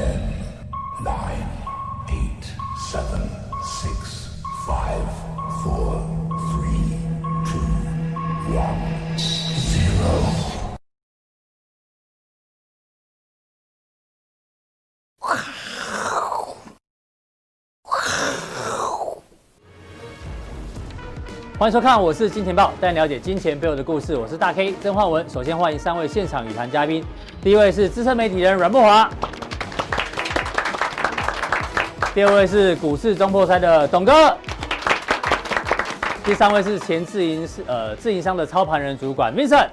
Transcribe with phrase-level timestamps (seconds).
[0.00, 0.16] Ten,
[1.04, 1.44] nine,
[2.08, 2.44] eight,
[2.90, 3.20] seven,
[3.62, 5.04] six, five,
[5.62, 6.00] four,
[6.48, 6.96] three,
[7.44, 7.60] two,
[8.56, 8.80] one,
[9.58, 10.08] zero.
[21.58, 24.16] 欢迎收看，我是金钱爆，带你了解金钱背后的故事。
[24.16, 25.28] 我是大 K 曾焕文。
[25.28, 27.04] 首先欢迎三位现场与谈嘉宾，
[27.42, 29.06] 第一位是资深媒体人阮慕驊，
[32.12, 34.36] 第二位是股市中破塞的董哥，
[36.24, 39.68] 第三位是前自营呃自营商的操盘人主管 Vincent。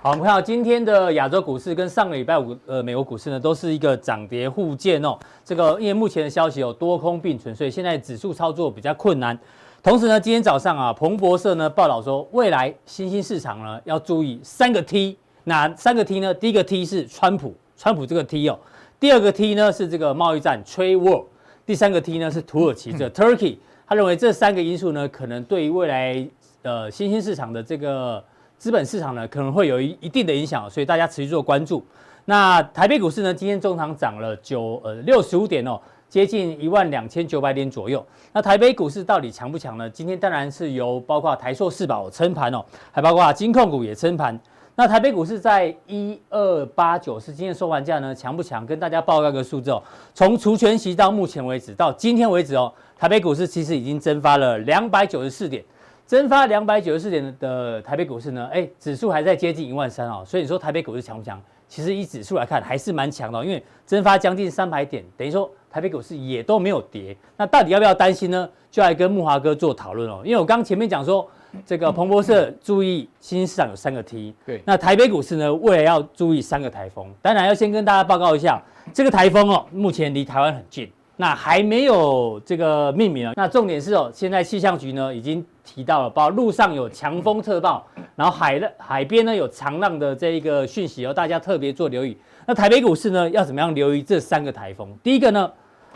[0.00, 5.18] 好，我们看到今天的亚洲股市跟上个礼拜五呃美国股市呢，都是一个涨跌互见哦。
[5.44, 9.36] 这个因为目前的消息有多空并存，所以现在指数操作比较困难。
[9.82, 16.32] 同时呢，今天早上啊，彭博社呢报道说，未来新兴市场呢要注意三个 T，哪三个 T 呢？
[16.32, 18.56] 第一个 T 是川普，川普这个 T 哦。
[19.00, 21.24] 第二个 T 呢是这个贸易战 Trade War，
[21.64, 23.58] 第三个 T 呢是土耳其这 Turkey。
[23.86, 26.28] 他认为这三个因素呢，可能对于未来
[26.62, 28.22] 呃新兴市场的这个
[28.58, 31.84] 资本市场呢，可能会有一一定的影响，所以大家持续做关注。
[32.24, 35.80] 那台北股市呢，今天中场涨了九呃六十五点哦。
[36.08, 38.02] 接近一万两千九百点左右。
[38.32, 39.88] 那台北股市到底强不强呢？
[39.90, 44.40] 今天当然是由包括台塑四宝撑盘哦，还包括金控股也撑盘。
[44.80, 48.64] 那台北股市在一二八九是今天收盘价呢，强不强？
[48.64, 49.82] 跟大家报告一个数字哦。
[50.14, 55.64] 从除权息到目前为止，到今天为止哦，台北股市其实已经蒸发了两百九十四点。
[56.06, 60.22] 蒸发两百九十四点的台北股市呢，哎，指数还在接近一万三哦。
[60.24, 61.42] 所以你说台北股市强不强？
[61.66, 65.50] 其实以指数来看还是蛮强的，因为蒸发将近三百点，等于说。
[65.70, 68.48] 台北股市也都没有跌，那到底要不要担心呢？
[68.70, 70.22] 就来跟木华哥做讨论哦。
[70.24, 71.28] 因为我刚前面讲说，
[71.64, 77.06] 这个彭博社注意新兴市场有三个 T，对，那台北股市呢，未来要注意三个台风。
[77.22, 83.32] 当然要先跟大家报告一下，这个台风哦，目前离台湾很近，那还没有这个命名啊。
[83.36, 92.16] 那重点是哦，现在气象局呢已经提到了，包括路上有强风特报，然后海的海边呢有长浪的这一个讯息哦，大家特别做留意。
[92.46, 94.94] 那台北股市呢，要怎么样留意这三个台风？
[95.02, 95.50] 第一个呢，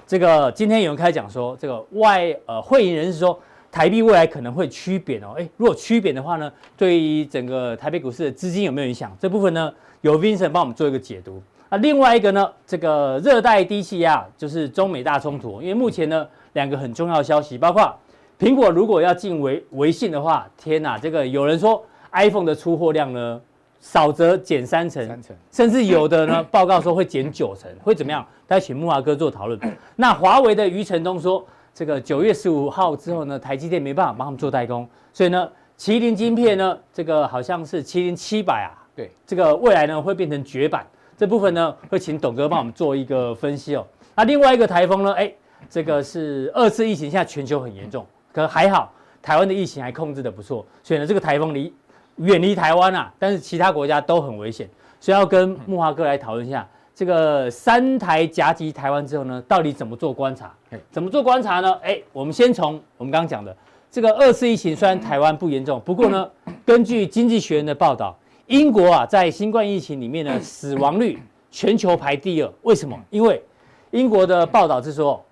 [0.06, 3.38] 这个今天有人开始讲说，这个外呃会议人士说，
[3.72, 5.34] 台币未来可能会趋贬哦。
[5.38, 9.16] 哎，如果趋贬的话呢，对于整个台北股市的资金有没有影响？
[9.18, 9.72] 这部分呢，
[10.02, 11.42] 由 Vincent 帮我们做一个解读。
[11.70, 17.92] 那另外一个呢，这个热带低气压就是中美大冲突，因为目前呢两个很重要的消息，包括
[18.38, 21.82] 苹果如果要进微微信的话，天哪，这个有人说
[22.12, 23.40] iPhone 的出货量呢？
[23.80, 28.24] 少则减三成，三成，甚至有的呢，报告说会减九成，会怎么样？
[28.46, 29.58] 大家请木华哥做讨论。
[29.96, 31.44] 那华为的余承东说，
[31.74, 43.86] 这个九月十五号之后呢，台积电没办法帮他们做代工，所以呢，麒麟晶片呢，这个好像是麒麟七百啊，对，这个未来呢会变成绝版，这部分呢会请董哥帮我们做一个分析哦。
[44.14, 45.32] 那另外一个台风呢，哎，
[45.70, 51.72] 这个是二次疫情，现在全球很严重，可还好，台湾的疫情还控制的不错，所以呢，这个台风离。
[52.16, 54.68] 远离台湾啊，但是其他国家都很危险，
[55.00, 60.52] 所以要跟木华哥来讨论一下这个三台夹击台湾之后呢，到底怎么做观察？
[60.90, 61.72] 怎么做观察呢？
[61.82, 63.56] 哎，我们先从我们刚刚讲的
[63.90, 66.30] 这个二次疫情，虽然台湾不严重，不过呢，
[66.66, 68.16] 根据经济学人的报道，
[68.46, 71.18] 英国啊在新冠疫情里面呢， 死亡率
[71.50, 72.52] 全球排第二。
[72.62, 72.98] 为什么？
[73.10, 73.42] 因为
[73.90, 75.22] 英国的报道是说，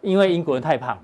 [0.00, 0.98] 因为英国人太胖。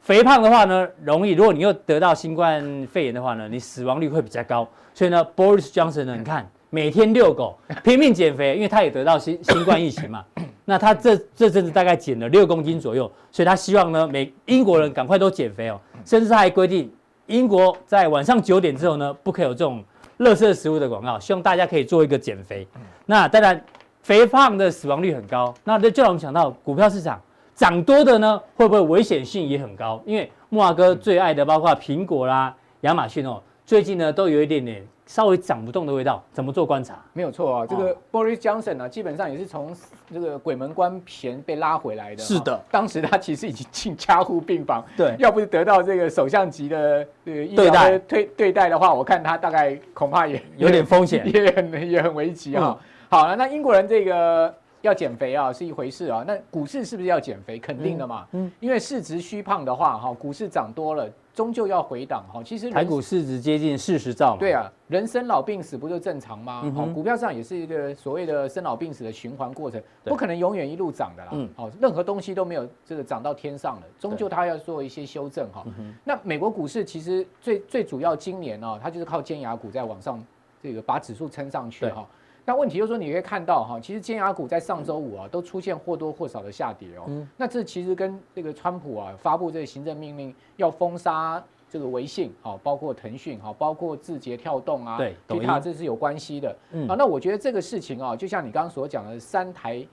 [0.00, 1.32] 肥胖的话呢，容易。
[1.32, 4.66] 如果你又得到新冠肺炎的话呢，你死亡率会比较高。
[4.94, 10.24] 所以呢，Boris Johnson 呢，你看每天遛狗， 拼命减肥，因为他也得到新新冠疫情嘛。
[10.64, 15.80] 那他这这阵子大概减了六公斤左右，所以他希望呢，每英国人赶快都减肥哦。
[16.04, 16.92] 甚至他还规定，
[17.26, 19.84] 英国在晚上九点之后呢，不可以有这种
[20.18, 22.66] 垃圾食物的广告，希望大家可以做一个减肥。
[23.04, 23.64] 那当然，
[24.02, 25.54] 肥胖的死亡率很高。
[25.62, 27.20] 那这就让我们想到股票市场。
[27.54, 30.02] 涨多的呢，会不会危险性也很高？
[30.04, 36.22] 因为木华哥最爱的包括苹果啦、亚马逊哦，最近呢都有一点点稍微涨不动的味道。
[36.32, 37.02] 怎么做观察？
[37.12, 39.74] 没有错啊，这个 Boris Johnson 呢，基本上也是从
[40.12, 42.22] 这个鬼门关前被拉回来的。
[42.22, 44.84] 是的，当时他其实已经进加护病房。
[44.96, 52.78] 对，要不是得到这个首相级的这个医疗的对对待的话，我看他大概恐怕也 有点风险， 也很也很危急啊。
[53.08, 54.52] 好了，那英国人这个。
[54.82, 57.58] 要减肥啊是一回事啊，那股市是不是要减肥？
[57.58, 62.42] 肯定的嘛，嗯，因为市值虚胖的话，哈，股市涨多了，终究要回档哈。
[62.42, 66.72] 其实台股市值接近四十兆嘛，对啊，人生老病死不就正常吗？
[66.74, 71.32] 好，股票市场也是一个所谓的生老病死的循环过程，不可能永远一路涨的啦。
[71.34, 75.62] 嗯，好，任何东西都没有这个涨到天上的，终究它要做一些修正哈。
[76.02, 80.24] 那美国股市其实最最主要今年呢，它就是靠尖牙股在往上
[80.62, 82.08] 这个把指数撑上去哈。
[82.48, 87.02] 那问题就是说，你可以看到哈，其实尖牙股在上周五啊，都出现或多或少的下跌哦。
[87.08, 87.28] 嗯。
[87.36, 96.56] 那这其实跟这个川普啊发布这个行政命令要封杀这个微信，好，包括腾讯，好，包括字节跳动啊，对，其他这是有关系的。
[96.70, 96.88] 嗯。
[96.88, 99.84] 啊，那我觉得这个事情啊，就像你刚刚所讲的，三台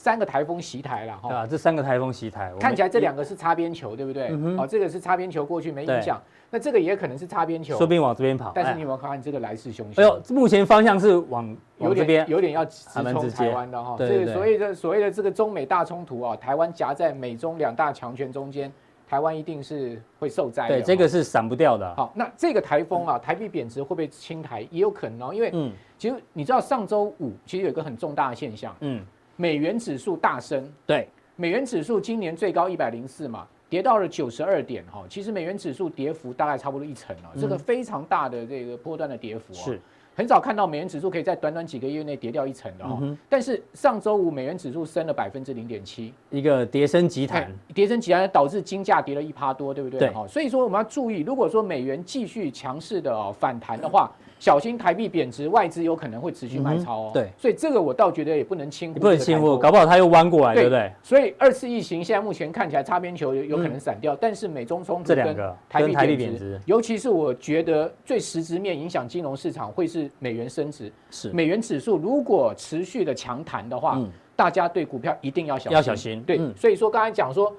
[0.00, 1.34] 三个台风袭台了哈。
[1.34, 4.28] 啊，这三个台风袭台，看起来这两个是擦边球，对不对？
[4.30, 4.56] 嗯。
[4.56, 6.18] 好，这个是擦边球过去没影响。
[6.48, 8.50] 那这个也可能是擦边球，说不定往这边跑。
[8.54, 10.00] 但是你有没有看看这个来势汹汹？
[10.00, 13.94] 哎呦，目前方向是往有这边，有点要直冲台湾的哈。
[13.98, 18.72] 这个所谓的所谓的这个中美大冲突啊，台湾夹在美中两大强权中间，
[19.06, 20.76] 台湾一定是会受灾的。
[20.76, 21.94] 对，这个是闪不掉的。
[21.94, 24.66] 好，那这个台风啊，台币贬值会不会清台？
[24.70, 29.04] 也有可能哦，因为嗯，其实你知道上周五其实有一个很重大的现象，嗯，
[29.40, 33.48] 美元指数大升，对，美元指数今年最高一百零四嘛。
[33.70, 39.80] 跌到了九十二点哈，其实美元指数跌幅大概差不多一成了，这个非常大的这个波段的跌幅啊，是
[40.14, 43.00] 很少看到美元指数可以在短短几个月内跌掉一成的哈。
[43.28, 50.00] 但是上周五美元指数升了百分之零点七，一个跌升急弹，跌升急弹导致金价跌了一趴多，对不对？
[50.00, 50.28] 对。
[50.28, 54.12] 所以说我们要注意，如果说美元继续强势的哦反弹的话。
[54.40, 57.10] 小心台币贬值，外资有可能会持续卖超哦。
[57.12, 58.98] 对，所以这个我倒觉得也不能轻忽。
[58.98, 60.90] 不能轻忽，搞不好它又弯过来，对不对？
[61.02, 65.36] 所以二次疫情现在目前看起来擦边球有有可能散掉，但是美中冲突跟
[65.68, 70.90] 台币贬值，尤其是我觉得最实质面影响金融市场会是美元升值。
[71.10, 74.00] 是美元指数如果持续的强弹的话，
[74.34, 75.72] 大家对股票一定要小心。
[75.76, 76.22] 要小心。
[76.22, 77.54] 对，所以说刚才讲说，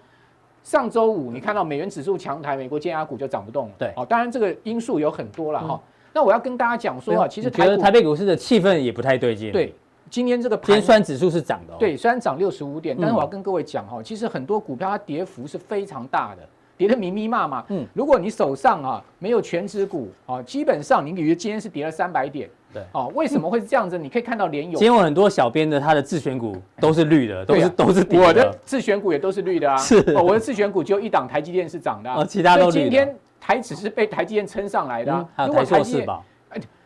[0.64, 3.74] 上周五你看到美元指数强弹，美国尖牙股就涨不动了。
[3.78, 5.80] 对，哦，当然这个因素有很多了哈。
[6.14, 9.52] 那我要跟大家讲说啊，其实台觉得台北股市的气氛也不太对劲。
[9.52, 9.74] 对，
[10.10, 16.42] 今天这个盘，虽然指数是涨的，对，虽然涨六十五点，但是我要跟各位讲哈，其实很多股票它跌幅是非常大的，
[16.78, 17.64] 跌得密密麻麻。
[17.70, 23.98] 嗯，如果你手上啊没有全指股啊，基本上你比如今天是跌了三百点，对，哦，为什么会是这样子？
[23.98, 28.06] 你可以看到联咏，今天有很多小编的他的自选股都是绿的，都是都是。
[28.12, 32.82] 我的自选股也都是绿的啊，是，我的自选股就一档台积电是涨的，其他都绿。
[32.82, 35.12] 今天台指是被台积电撑上来的，
[35.46, 36.08] 如果台积电。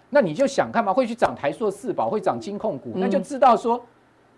[0.10, 0.94] 那你就想看嘛？
[0.94, 3.84] 会去涨台塑四宝，会涨金控股，那就知道说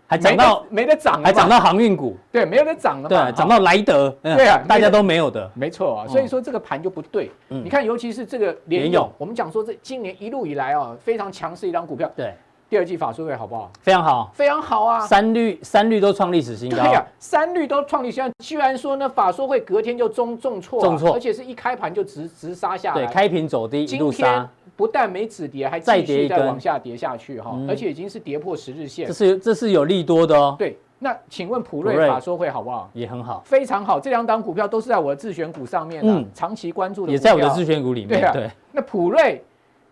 [0.08, 3.08] 还涨到没得涨，还涨到航运股，对，没有得涨了嘛。
[3.08, 6.08] 对，涨到莱德，对啊，大家都没有的，没错啊。
[6.08, 7.30] 所以说这个盘就不对。
[7.48, 12.10] 你看，尤其是这个联勇，我们讲说这今年一路以来啊，非常强势一张股票。
[12.16, 12.34] 对，
[12.70, 13.70] 第二季法说会好不好？
[13.80, 15.00] 非常好，非常好啊。
[15.00, 16.76] 三率三率都创历史新高。
[16.76, 18.32] 对呀，三率都创历史新高。
[18.40, 24.48] 居然说呢，法说会隔天就中重挫，重挫，而且是一开盘就直直杀下来，对，开平走低，一路杀。
[24.76, 29.08] 不但没止跌，还继续再往下跌下去哈，而且已经是跌破十日线。
[29.08, 30.54] 这是这是有利多的哦。
[30.56, 32.88] 对，那请问普瑞法说会好不好？
[32.92, 33.98] 也很好，非常好。
[33.98, 37.12] 这两档股票都是在我的自选股上面的，长期关注的。
[37.12, 38.20] 也在我的自选股里面。
[38.20, 38.32] 对啊。
[38.32, 38.50] 对。
[38.70, 39.42] 那普瑞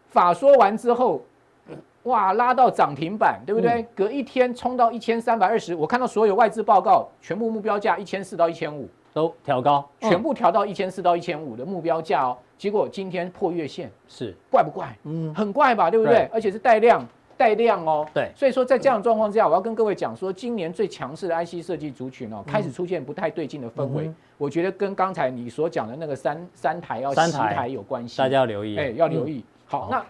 [0.09, 1.21] 法说完之后，
[2.07, 3.85] 哇，拉到涨停板，对不对？
[3.95, 12.37] 隔一天冲到一千三百二十，我看到所有外资报告，全部目标价一千四到一千五都调高，全部调到一千四到一千五的目标价哦。
[12.57, 14.97] 结果今天破月线，是怪不怪？
[15.03, 16.29] 嗯，很怪吧，对不对？
[16.33, 17.05] 而且是带量
[17.37, 18.07] 带量哦。
[18.15, 24.09] 对，所以说在这样的状况之下，我要跟各位讲说，今年最强势的 IC 设计族群哦，开始出现不太对劲的氛围。
[24.39, 28.79] 我觉得跟刚才你所讲的那个三三台要三台有关系，大家要留意。
[28.79, 29.45] 哎，要留意。
[29.67, 30.05] 好，那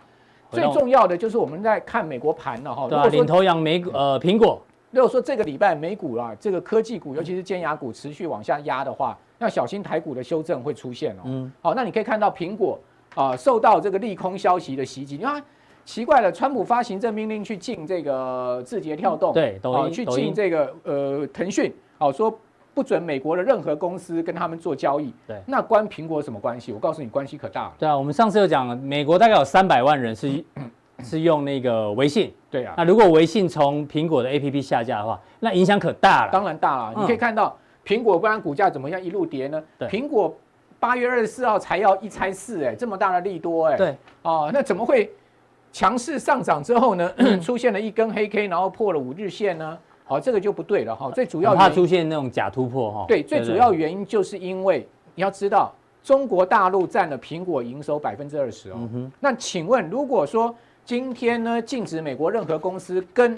[0.51, 2.89] 最重要的就是我们在看美国盘了哈。
[2.89, 4.61] 对啊，领头羊美呃苹果。
[4.93, 11.23] 如果说这个礼拜美股啊，这个科技股，尤其是尖牙股持续往下压的话，要小心台股的修正会出现哦。
[11.25, 12.79] 嗯，好，那你可以看到苹果
[13.15, 15.17] 啊，受到这个利空消息的袭击。
[15.17, 15.43] 你看，
[15.85, 22.33] 奇怪了，川普发行政命令去禁这个字节跳动，对，啊，去禁这个呃腾讯，好说
[22.77, 25.11] 不准美国的任何公司跟他们做交易。
[25.27, 26.73] 对，那关苹果什么关系？
[26.73, 27.73] 我告诉你，关系可大了。
[27.79, 30.45] 对啊，我们上次有讲了，美国大概有三百万人是
[31.03, 32.31] 是用那个微信。
[32.51, 36.31] 对啊，那如果微信从苹果的 APP 下架的话，那影响可大了。
[36.31, 37.57] 当然大了，你可以看到。
[37.83, 39.63] 苹果不然股价怎么样一路跌呢？
[39.79, 40.37] 对，苹果
[40.79, 45.11] 八月二十四号才要一拆四，哎，这么大的利多，哎，对，哦，那怎么会
[45.73, 47.11] 强势上涨之后呢？
[47.41, 49.79] 出现了一根黑 K，然后破了五日线呢？
[50.07, 51.11] 好，这个就不对了哈。
[51.11, 53.05] 最主要怕出现那种假突破哈。
[53.09, 54.87] 对，最主要原因就是因为
[55.17, 58.89] 你要知道，中国大陆占了苹果营收百分之二十哦。
[59.19, 63.37] 那请问，如果说今天呢禁止美国任何公司跟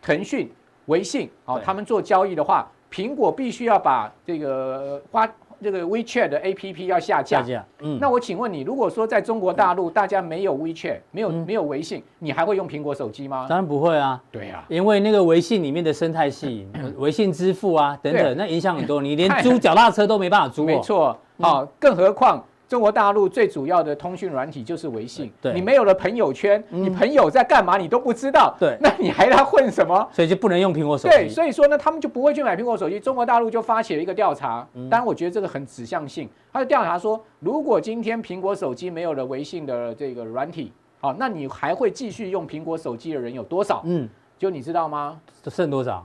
[0.00, 0.48] 腾讯、
[0.86, 5.28] 微信哦他们做交易的话，苹果必须要把这个花
[5.62, 7.40] 这个 WeChat 的 APP 要下架。
[7.40, 7.64] 下架。
[7.80, 7.98] 嗯。
[8.00, 13.46] 那我请问你，如果说在中国大陆大家没有 WeChat，没有没有微信，你还会用苹果手机吗？
[13.48, 14.22] 当然不会啊。
[14.30, 14.64] 对啊。
[14.68, 16.66] 因为那个微信里面的生态系，
[16.98, 20.64] 微信支付啊等等，那影响很多，你连租脚踏车都没办法租。
[20.64, 21.16] 没错。
[21.38, 30.08] 好，更何况中国大陆最主要的通讯软体就是微信，对，你没有了朋友圈，你朋友在干嘛你都不知道，对，那你还来混什么？
[30.12, 31.14] 所以就不能用苹果手机。
[31.14, 32.98] 对，所以说呢，他们就不会去买苹果手机。
[32.98, 43.82] 中国大陆就发起了一个调查，当然我觉得这个很指向性，他就调查说，如果今天苹果手机没有了微信的这个软体，好，那你还会继续用苹果手机的人有多少？
[43.84, 44.08] 嗯，
[44.38, 45.20] 就你知道吗？
[45.48, 46.04] 剩多少？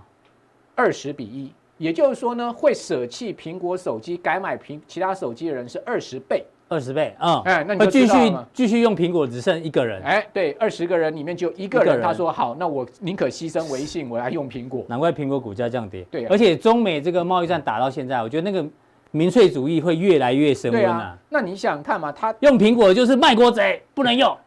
[0.76, 1.52] 二十比一。
[1.82, 7.42] 也就是说呢，会舍弃苹果手机改买苹其他手机的人是二十倍，二十倍啊！
[7.44, 8.14] 哎、嗯，那你继续
[8.54, 10.00] 继续用苹果，只剩一个人。
[10.04, 14.86] 哎，对，二十个人里面就一个人，他说好，那我宁可牺牲微信，我来用苹果。
[14.88, 16.04] 难怪苹果股价降跌。
[16.12, 18.64] 对、啊，而且中美这个贸易战打到现在，我觉得那个
[19.10, 21.18] 民粹主义会越来越升温啊，啊。
[21.30, 22.12] 那你想看嘛？
[22.12, 24.38] 他用苹果就是卖国贼，不能用。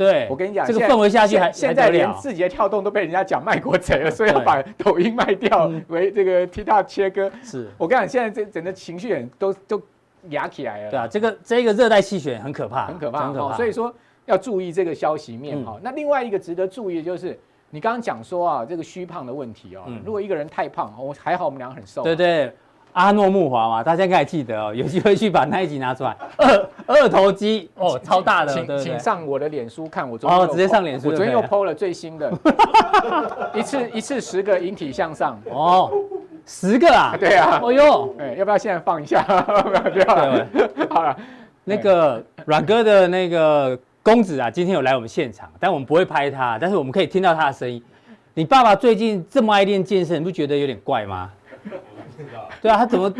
[0.00, 7.30] 对，我跟你讲，这个氛围下去还现在连字节跳动都被人家讲卖国贼了， 所以要把抖音卖掉， 为这个 TikTok 切割。
[7.44, 9.82] 是我跟你讲，现在这整个情绪都都
[10.30, 10.90] 压起来了。
[10.90, 13.54] 对啊，这个这个热带气旋很可怕，很可怕，很可怕。
[13.54, 15.78] 所以说要注意这个消息面哈。
[15.82, 17.38] 那另外一个值得注意的就是，
[17.68, 19.82] 你刚刚讲说啊，这个虚胖的问题哦。
[20.02, 22.02] 如果一个人太胖，我还好，我们俩很瘦。
[22.02, 22.50] 对对。
[22.92, 26.10] 阿诺木华嘛，大家应该还记得哦，有机会去把那一集拿出来。
[26.36, 32.32] 二二头肌哦，超大的，请请上我的脸书看我昨天哦，直接上脸书，我昨天又 PO 了最新的，
[33.54, 35.40] 一次一次十个引体向上。
[35.50, 35.90] 哦，
[36.44, 39.22] 十个啊，对啊，哦呦，哎，要不要现在放一下？
[39.22, 40.46] 不要了，
[40.90, 41.16] 好了，
[41.62, 47.80] 那个阮哥的那个公子啊，今天有来我们现场，但我们不会拍他，但是我们可以听到他的声音。
[48.34, 51.30] 你爸爸最近这么爱练健身，你不觉得有点怪吗？
[52.60, 53.12] 对啊，他怎么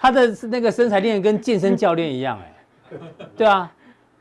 [0.00, 2.52] 他的那个身材练得跟健身教练一样哎？
[3.36, 3.72] 对啊，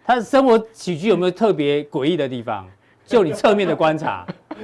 [0.04, 2.68] 他的生活起居有没有特别诡异的地方？
[3.06, 4.26] 就你侧面的观察。
[4.58, 4.64] 每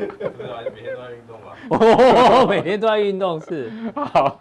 [0.81, 1.55] 天都在运动吧？
[1.69, 3.71] 哦，每天都在运动是。
[3.93, 4.39] 好，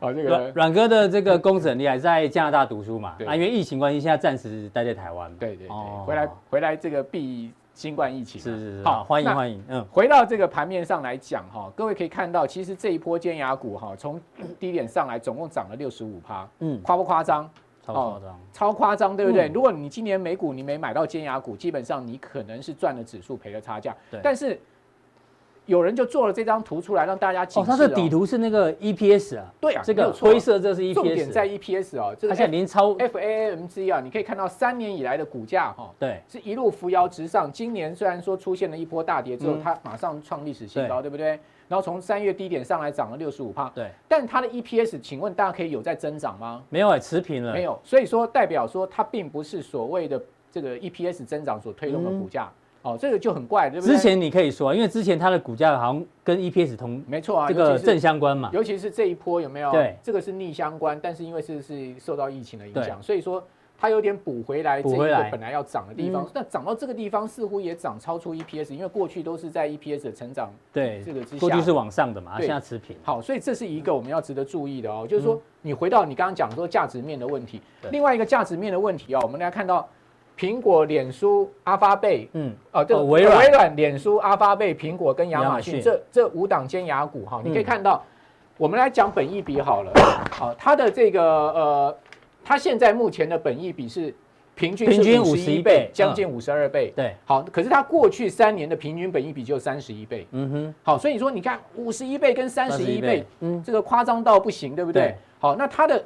[0.00, 3.16] 好，这个阮哥的这个公子很厉害，在加拿大读书嘛？
[3.26, 5.34] 啊，因为疫情关系，现在暂时待在台湾。
[5.36, 7.52] 对对对，回来回来这个避。
[7.74, 9.60] 新冠疫情是是是，好欢迎欢迎。
[9.66, 14.20] 嗯，回到这个盘面上来讲哈，各位可以看到，其实这一波尖牙股哈，从
[14.60, 17.50] 低点上来总共涨了六十五趴，嗯，夸不夸张？
[17.84, 19.48] 超夸张，超夸张，对不对？
[19.48, 23.94] 如果你今年美股你没买到尖牙股，基本上你可能是赚了指数赔了差价。
[24.10, 24.58] 对，但是。
[25.66, 27.70] 有人就做了这张图出来，让大家警示。
[27.70, 29.50] 哦，它的底图是那个 EPS 啊。
[29.58, 30.92] 对啊，这个灰色这是 EPS。
[30.92, 37.50] 重点在 EPS 哦，这个现在连超 FAAMG 啊，你可以看到三年以来的股价哈，对，是一路扶摇直上。
[37.50, 41.40] 今年虽然说出现了一波大跌之后，它马上创历史新高，对不对？
[41.68, 43.90] 然后从三月低点上来涨了六十五趴，对。
[44.06, 46.62] 但它的 EPS，请问大家可以有在增长吗？
[46.70, 47.52] 没有哎，持平了。
[47.52, 50.20] 没有，所以说代表说它并不是所谓的
[50.52, 52.50] 这个 EPS 增长所推动的股价。
[52.82, 53.96] 哦，这个就很怪，对不对？
[53.96, 58.50] 之前你可以说，因为之前它的股价好像跟 EPS 同，没错啊，这个正相关嘛。
[58.52, 59.72] 尤其是这一波有没有？
[59.72, 63.42] 对，这个是逆相关，但是因为是是受到疫情的影响，所以说
[63.84, 66.26] 它有点补回来这一个本来要涨的地方。
[66.32, 72.96] 那涨到这个地方似乎也涨超出 EPS，因为过去都是在 EPS 的成长对这个之下，过去是往上的嘛，现在持平。
[73.02, 77.60] 好，所以这是一个我们要值得注意的哦，就是说你回到你刚刚讲说价值面的问题，
[77.90, 79.86] 另外一个价值面的问题哦，我们来看到。
[80.36, 88.02] 苹果、脸书、阿发贝，嗯，哦，这微软、微软、脸书、阿发贝、苹果跟亚马逊，这这五档尖牙股哈，你可以看到，
[88.56, 89.92] 我们来讲本益比好了，
[90.32, 91.96] 好，它的这个呃，
[92.44, 94.14] 它现在目前的本益比是
[94.54, 105.14] 平均平均五十一倍，将近五十二倍，对，好，可是它过去三年的平均本益比就三十一倍，嗯哼，好，所以你说你看五十一倍跟三十一倍，嗯，这个夸张到不行，对不对？
[105.38, 106.04] 好，那它的。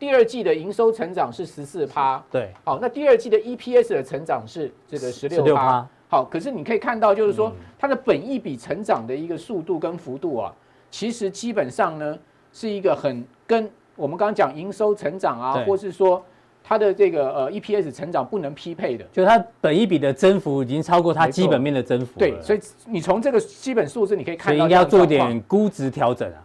[0.00, 10.54] 第二季的营收成长是十四趴，对，好，那第二季的 EPS 的成长是这个十六趴，好，可是你可以看到，就是说它的本益比成长的一个速度跟幅度啊，
[10.88, 12.16] 其实基本上呢
[12.52, 16.24] 是一个很跟我们刚刚讲营收成长啊，或是说
[16.62, 26.44] 它的这个呃 EPS 成长不能匹配的，就它本一笔的增幅已经超过它基本面的增幅，对，所以你从这个基本数字你可以看到，应该要做一点估值调整啊。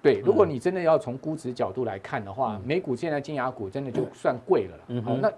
[0.00, 4.78] 对，如果你真的要从估值角度来看的话，美股现在金牙股真的就算贵了。
[4.88, 5.30] 嗯，好，那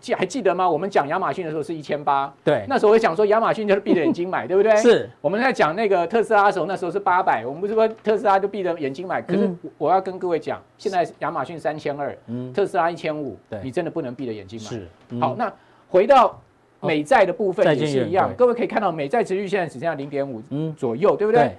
[0.00, 0.68] 记还记得吗？
[0.68, 4.74] 我们讲亚马逊的时候是一千八，对，那时候我讲说亚马逊就是闭着眼睛买， 对不对？
[4.76, 5.08] 是。
[5.20, 9.20] 我们在讲那个特斯拉的时候，那时候是八百，我们不是说特斯拉就闭着眼睛买？
[9.22, 12.16] 可是我要跟各位讲，现在亚马逊三千二，
[12.54, 14.66] 特斯拉一千五，你真的不能闭着眼睛买。
[14.66, 14.88] 是。
[15.20, 15.52] 好，那
[15.88, 16.40] 回到
[16.80, 20.42] 美债的部分也是一样，各位可以看到美债殖率现在只剩下零点五
[20.76, 21.56] 左右，对不对？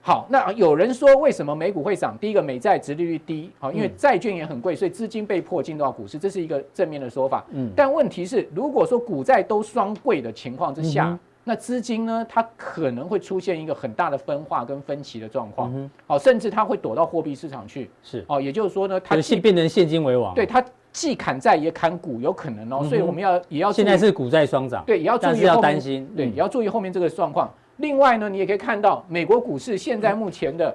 [0.00, 2.16] 好，那有人说为什么美股会涨？
[2.18, 7.44] 第一个，美债殖利率低，好，因为债券也很贵，所以资金被迫进到股市，这是一个正面的说法。
[7.50, 15.72] 嗯，但问题是，如果说股债都双贵的情况之下，那资金呢，它可能会出现一个很大的分化跟分歧的状况。
[15.74, 17.90] 嗯，好，甚至它会躲到货币市场去。
[18.02, 20.34] 是，哦，也就是说呢，它现变成现金为王。
[20.34, 22.78] 对它，既砍债也砍股，有可能哦。
[22.82, 27.52] 嗯、所以我们要也要现在是股债双涨，对，也要注意要担心，对，也要注意后面这个状况。
[27.82, 30.74] 另外呢，你也可以看到美国股市现在目前的。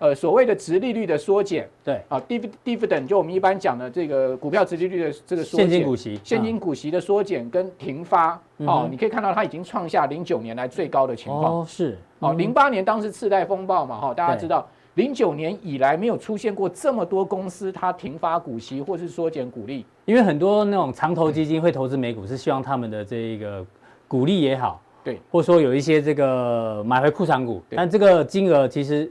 [0.00, 2.18] 呃，所谓的殖利率的缩减，对，啊
[2.64, 11.60] ，dividend 就我们一般讲的这个股票殖利率的这个缩减，现金股息，现金股息的缩减跟停发，哦、你可以看到它已经创下零九年来最高的情况。
[11.60, 23.62] 哦，是，哦，零八年当时次贷风暴嘛，哈，大家知道，零九年以来没有出现过这么多公司它停发股息或是缩减股利，因为很多那种长投基金会投资美股，是希望他们的这个
[24.08, 29.10] 股利也好，对，或者说有一些这个买回库藏股，但这个金额其实。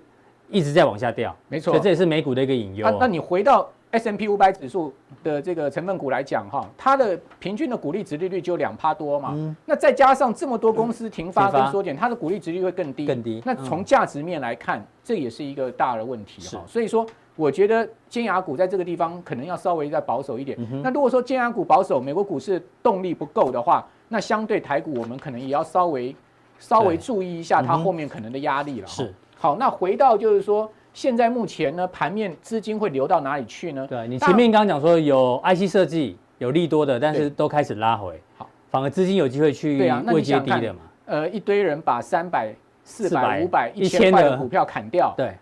[0.51, 2.83] 一直在往下掉，没错，所以这也是美股的一个隐忧。
[2.83, 4.91] 那那你回到 S&P 五百指数
[5.23, 13.43] 的这个成分股来讲哈，它的平均的股利值利率就两趴多嘛，嗯、那再加上这么多公司停发跟缩减，它的股利值率会更低，更低。
[13.45, 16.63] 那从价值面来看，这也是一个大的问题哈。
[16.65, 17.05] 是所以说，
[17.35, 20.57] 我觉得尖牙股在这个地方可能要稍微再保守一点。
[20.71, 26.13] 嗯、那如果说尖牙股保守，美国股市动力不够的话，那相对台股我们可能也要稍微
[26.59, 28.87] 稍微注意一下它后面可能的压力了。
[28.87, 29.13] 是。
[29.37, 30.69] 好，那回到就是说。
[30.91, 33.85] 现在目前呢，盘面资金会流到哪里去呢？
[33.87, 40.79] 对，你前面刚刚讲说有 IC 设计有利多的，但是都开始拉回，好，反而资金有机会去位阶低的嘛。
[41.05, 45.37] 呃，一堆人把三百、四百、五百、一千块的股票砍掉，对，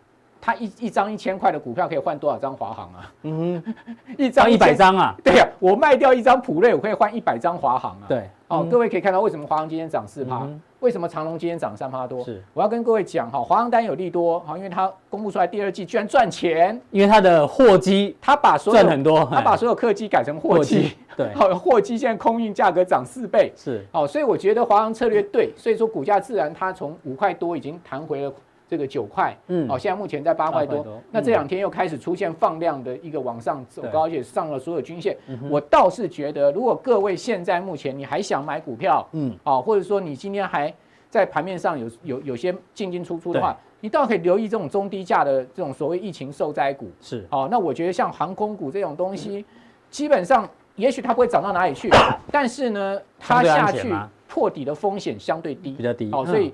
[0.48, 3.12] 他一一张一千块的股票可以换多少张华航啊？
[3.24, 3.75] 嗯哼，
[4.18, 5.13] 一张一百张啊？
[5.22, 8.08] 对呀，我卖掉一张普瑞，我可以换一百张华航啊。
[8.08, 10.48] 对，哦，各位可以看到为什么华航今天涨四趴？
[10.80, 12.24] 为什么长隆今天涨三趴多？
[12.24, 28.32] 是，我要跟各位讲哈，华航单有利多哈，因为它公布出来第二季居然赚钱，因为它的货机，它把所有赚很多，它把所有客机改成货机，对， 好，货机现在空运价格涨四倍，是，好，所以我觉得华航策略对，所以说股价自然它从五块多已经弹回了。
[28.68, 35.16] 这个九块，嗯，好，现在目前在八块多，多那这两天又开始出现放量的一个往上走高，而且上了所有均线。
[35.28, 40.74] 嗯、我倒是觉得，如果各位现在目前你还想买股票，嗯，啊，或者说你今天还
[41.10, 46.92] 在盘面上有有有些进进出出的话，你倒可以留意这种中低价的这种所谓疫情受灾股。
[47.00, 49.46] 是，哦，那我觉得像航空股这种东西，嗯、
[49.89, 51.89] 基本上也许它不会涨到哪里去，
[52.30, 53.94] 但是呢，它下去
[54.28, 56.54] 破底的风险相对低，比较低，哦，所以。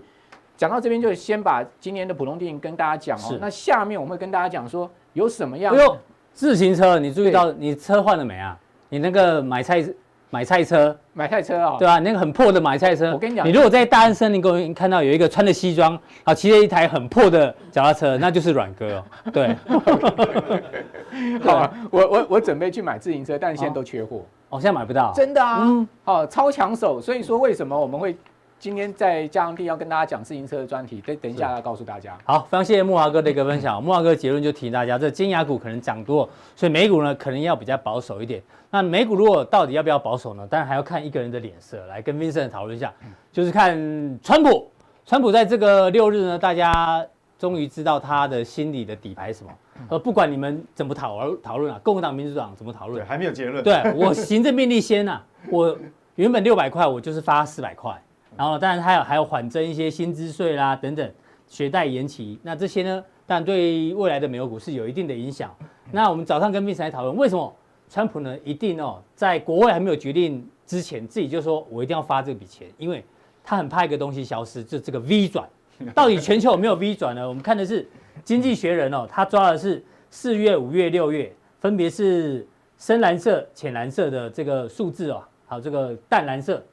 [0.64, 3.38] 讲到这边，就先把今年的普通电影跟大家讲哦。
[3.42, 5.76] 那下面我们会跟大家讲说有什么样。
[5.76, 5.98] 哎呦，
[6.32, 8.58] 自行车，你注意到你车换了没啊？
[8.88, 9.84] 你那个买菜
[10.30, 11.76] 买菜车，买菜车啊、哦？
[11.78, 13.12] 对啊，那个很破的买菜车。
[13.12, 19.04] 我跟你讲，你如果在大安森林公园看到有一个穿着西装啊，骑着一台很破的脚踏车， 那就是阮哥哦。
[19.34, 19.54] 对。
[21.44, 24.22] 好啊，我我我准备去买自行车，但是现在都缺货。
[24.48, 25.12] 哦，现在买不到。
[25.14, 25.58] 真的啊？
[25.64, 25.86] 嗯。
[26.06, 27.02] 好，超抢手。
[27.02, 28.16] 所以说，为什么我们会？
[28.64, 32.18] 今天在加强地要跟大家讲自行车的专题，等等一下要告诉大家。
[32.24, 33.84] 好，非常谢谢木华哥的一个分享。
[33.84, 38.42] 木华哥结论就提醒大家，这尖牙股可能涨多，所以美股呢可能要比较保守一点。
[38.72, 40.48] 那美股如果到底要不要保守呢？
[40.50, 41.86] 当然还要看一个人的脸色。
[41.88, 42.94] 来跟 Vincent 讨论一下，
[43.34, 43.78] 就是看
[44.24, 44.72] 川普。
[45.06, 47.06] 川普在这个六日呢，大家
[47.38, 49.52] 终于知道他的心里的底牌是什么。
[49.90, 53.62] 呃，不管你们怎么讨论讨论啊，共和党、民主党怎么讨论，还没有结论。
[53.62, 55.22] 对，我行政命令先啊，
[55.52, 55.78] 我
[56.16, 58.02] 原本六百块，我就是发四百块。
[58.38, 61.12] 然后，当然还有还有缓征一些薪资税啦，等等，
[61.48, 65.54] 学贷延期，那这些呢，当然对未来的美国股市有一定的影响。
[65.92, 67.54] 那我们早上跟 Vincent 来讨论，为什么
[67.90, 73.04] 川普呢一定哦，在国会还没有决定之前，自己就说我一定要发这笔钱，因为
[73.44, 75.48] 他很怕一个东西消失，就这个 V 转。
[75.94, 77.28] 到底全球有没有 V 转呢？
[77.28, 77.84] 我们看的是
[78.24, 86.64] 《经济学人》哦，他抓的是四月、五月、六月，分别是深蓝色、浅蓝色的这个数字哦，还有这个淡蓝色。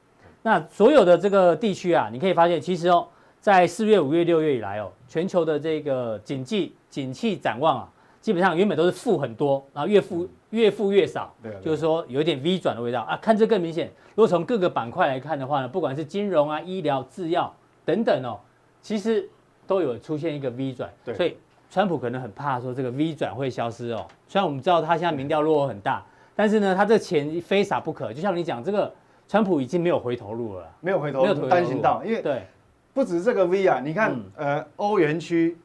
[0.43, 3.07] 那所有的这个地区啊，你可以发现，其实哦，
[3.41, 7.89] 在四月、五月、六月以来哦，全球的这个经济景气展望啊，
[8.23, 13.19] 基本上原本都是负很多，然后越负越负越少，对，就是说有一点 V 转的味道啊。
[13.21, 18.41] 看这更明显，如果从各个板块来看的话呢，不管是金融啊、医疗、制药等等哦，
[18.81, 19.29] 其实
[19.67, 20.91] 都有出现一个 V 转。
[21.05, 21.37] 对，所以
[21.71, 24.07] 川普可能很怕说这个 V 转会消失哦。
[24.27, 26.03] 虽然我们知道他现在民调落后很大，
[26.35, 28.11] 但是呢，他这钱非撒不可。
[28.11, 28.91] 就像你讲这个。
[29.31, 32.43] 川普已经没有回头路了，没有回头路，单行道，因为对，
[32.93, 35.57] 不止这个 V 啊，你看，呃，欧元区，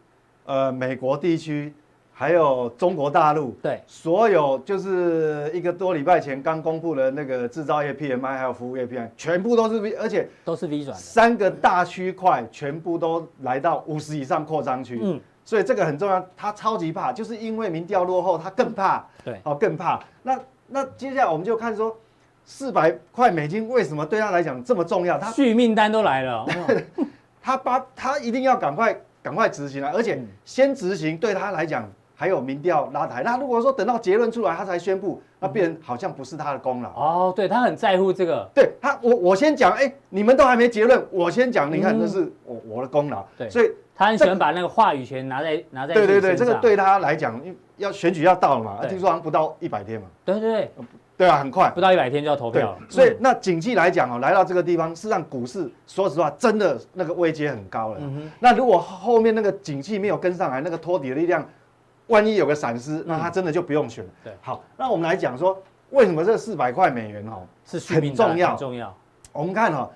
[0.46, 1.74] 呃，美国地区，
[2.14, 20.00] 还有中国大陆，对，所有就是一个多礼拜前刚公布的那个制造业 PMI，还有服务业 PMI，全部都是 V，而且都是 V 转，三个大区块全部都来到五十以上扩张区，嗯，所以这个很重要，他超级怕，就是因为民调落后，他更怕，对，哦，更怕。
[20.22, 21.98] 那那接下来我们就看说。
[22.46, 25.18] 四百块美金为什么对他来讲这么重要？
[25.18, 26.46] 他续命单都来了，
[27.42, 33.24] 他把他一定要赶快赶快执行了，而且先执行对他来讲还有民调拉抬。
[33.24, 36.90] 那如果说等到结论出来他才宣布，那变成好像不是他的功劳。
[36.92, 38.48] 哦，对他很在乎这个。
[38.54, 43.26] 对他，我我先讲，哎，你们都还没结论，我先讲，你看这是我我的功劳。
[43.38, 45.94] 对，所以他很喜欢把那个话语权拿在拿在。
[45.96, 47.42] 对对对，这个对他来讲，
[47.78, 50.08] 要选举要到了嘛，听说好像不到一百天嘛。
[50.24, 50.72] 对对对。
[51.18, 52.78] 对啊，很快，不到一百天就要投票了。
[52.90, 58.02] 所以那景气来讲哦，来到这个地方，是让股市说实话真的那个位阶很高了。
[58.40, 61.48] 那如果后面那个景气没有跟上来，那个托底的力量，
[62.08, 64.12] 万一有个闪失，那他真的就不用选了。
[64.24, 65.58] 对，好，那我们来讲说，
[65.92, 68.50] 为什么这四百块美元哦是很重要？
[68.50, 68.96] 很重要。
[69.32, 69.90] 我们看哈。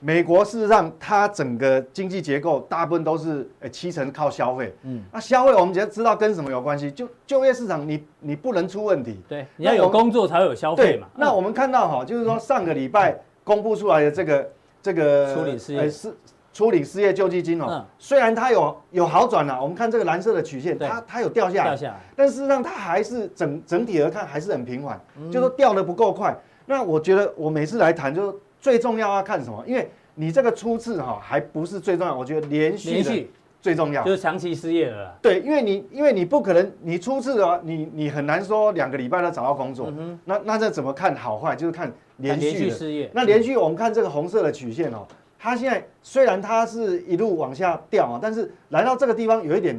[0.00, 4.74] 美国事实上，它整个经济结构大部分都是呃七成靠消费。
[4.82, 9.18] 嗯，那消费我们只要知道跟什么有关系，就就业市场你，你你不能出问题。
[9.26, 11.06] 对，你要有工作才会有消费嘛。
[11.16, 14.50] 那我们看到哈，就是说上个礼拜公布出来的这个
[14.82, 16.14] 这个处理失业是
[16.52, 25.00] 处理失业救济金哦，虽然它有有好转了，我们看这个蓝色的曲线，它它有掉下来，掉下来，但事实上它还是整整体而看还是很平缓，
[25.32, 26.36] 就说掉的不够快。
[26.66, 28.38] 那我觉得我每次来谈就是。
[28.64, 29.62] 最重要要看什么？
[29.66, 33.28] 因为你这个初次哈还不是最重要，我觉得连续的
[33.60, 35.14] 最重要，就是长期失业了。
[35.20, 39.92] 对，因为你因为你不可能你初次的话，你你很难说两个礼拜都找到工作。
[39.94, 41.54] 嗯、那那这怎么看好坏？
[41.54, 43.10] 就是看连续的连续失业。
[43.12, 45.06] 那连续我们看这个红色的曲线哦，
[45.38, 49.78] 它现在虽然它是一路往下掉啊，但是来到这个地方有一点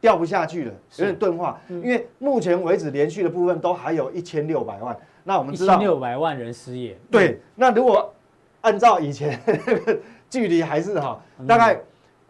[0.00, 1.60] 掉不下去了，有点钝化。
[1.68, 4.96] 嗯、因为目前为止连续的部分都还有一千六百万。
[5.24, 6.98] 那我们知道一千六百万人失业。
[7.10, 8.12] 对，那如果
[8.62, 9.98] 按照以前那 个
[10.30, 11.78] 距离还是哈，大概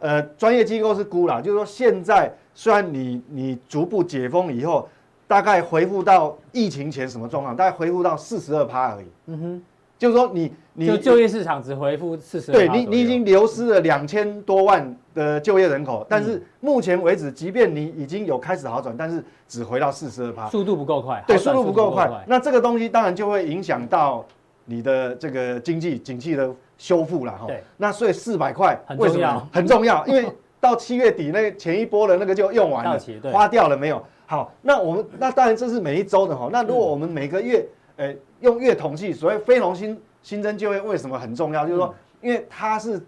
[0.00, 4.88] 呃专业机构是估啦，就是说现在虽然你你逐步解封以后，
[5.28, 9.06] 大概恢复到疫情前什么状况，大概恢复到四十二趴而已。
[9.26, 9.62] 嗯哼，
[9.98, 21.22] 就是说你你就就业市场只恢复四十二，对你你已经流失了两千多万的就业人口，但是目前为止，即便你已经有开始好转，但是只回到四十二趴，速度不够快。
[21.26, 22.10] 对，速度不够快。
[22.26, 24.24] 那这个东西当然就会影响到。
[24.64, 26.48] 你的这个经济景气的
[26.78, 27.46] 修复了哈，
[27.76, 30.06] 那所以四百块为什么很重要？
[30.06, 32.98] 因为到七月底那前一波的那个就用完了，
[33.32, 34.02] 花掉了没有？
[34.26, 36.48] 好，那我们那当然这是每一周的哈。
[36.52, 41.66] 那如果我们每个月，呃，用月统计，所谓非农新新增就业为什么很重要？
[41.66, 43.00] 就是说，因为它是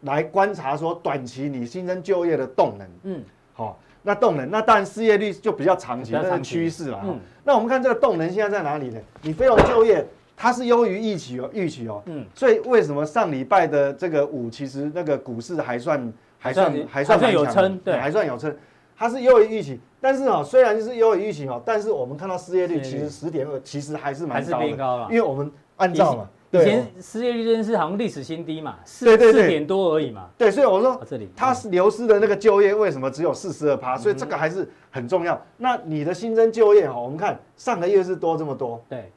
[0.00, 7.00] 来观察说短期你新增就业的动能，嗯，好，那动能，那当然失业率就比较长期的趋势了。
[7.04, 9.00] 嗯，那我们看这个动能现在在哪里呢？
[9.22, 10.04] 你非农就业。
[10.36, 18.54] 它是优于预期哦，预期哦，嗯，所以为什么上礼拜的这个五，其实那个股市还算还算还算有撑，对，还算有撑，
[18.96, 31.28] 它是优于预期，但是哦，虽然是优于预期哦，但是我们看到失业率其实十点二，其实还是蛮高的，因为我们按照嘛，以前失业率真的是好像历史新低嘛，四四点多而已嘛，对，所以我说这里。
[31.36, 35.40] 它是流失的那个就业为什么只有四十二趴，所以这个还是很重要。
[35.56, 39.10] 那你的新增就业哈，我们看上个月是多这么多，对。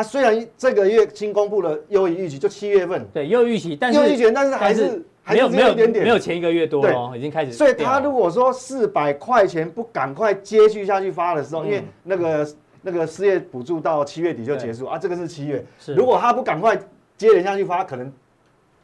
[0.00, 6.02] 啊，虽然这个月新公布了优于预期，就七月份，对，优于预期，但是优于预期，但是还是没有没有点点。
[6.02, 7.52] 没有前一个月多哦，已经开始。
[7.52, 12.48] 所以他如果说四百块钱不赶快接续下去发的时候，因为那个
[12.80, 15.62] 那个失业补助到七月底就结束啊，这个是七月，
[15.94, 16.74] 如果他不赶快
[17.18, 18.10] 接连下去发，可能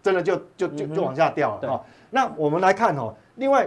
[0.03, 1.81] 真的就就就就往下掉了啊。
[2.11, 3.67] 那我们来看哦，另外